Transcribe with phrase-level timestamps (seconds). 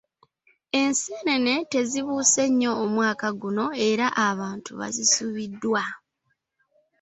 [0.81, 5.83] Enseenene tezibuuse nnyo omwaka guno era abantu bazisubiddwa.